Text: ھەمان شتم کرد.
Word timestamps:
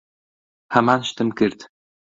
ھەمان 0.75 0.99
شتم 1.11 1.27
کرد. 1.39 1.59